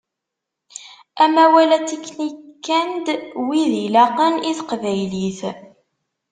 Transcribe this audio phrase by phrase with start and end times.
[1.23, 3.05] Amawal atiknikand
[3.47, 5.39] win ilaqen i teqbaylit.